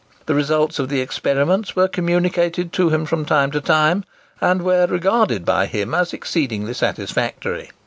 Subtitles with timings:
[0.25, 4.03] The results of the experiments were communicated to him from time to time,
[4.41, 7.69] and were regarded by him as exceedingly satisfactory.